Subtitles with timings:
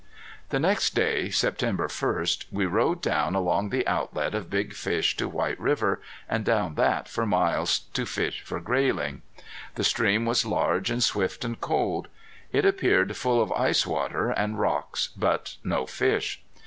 [0.49, 5.29] The next day, September first, we rode down along the outlet of Big Fish to
[5.29, 9.21] White River and down that for miles to fish for grayling.
[9.75, 12.07] The stream was large and swift and cold.
[12.51, 16.41] It appeared full of ice water and rocks, but no fish.